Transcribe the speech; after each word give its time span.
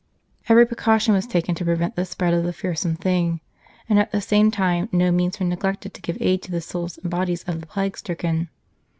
Every 0.49 0.65
precaution 0.65 1.13
was 1.13 1.27
taken 1.27 1.53
to 1.53 1.63
prevent 1.63 1.95
the 1.95 2.05
spread 2.05 2.33
of 2.33 2.43
the 2.43 2.53
fearsome 2.53 2.95
Thing, 2.95 3.39
and 3.87 3.99
at 3.99 4.11
the 4.11 4.19
same 4.19 4.49
time 4.49 4.89
no 4.91 5.11
means 5.11 5.39
were 5.39 5.45
neglected 5.45 5.93
to 5.93 6.01
give 6.01 6.17
aid 6.19 6.41
to 6.41 6.49
the 6.49 6.59
souls 6.59 6.97
and 6.97 7.11
bodies 7.11 7.43
of 7.43 7.59
the 7.61 7.67
plague 7.67 7.95
stricken. 7.95 8.49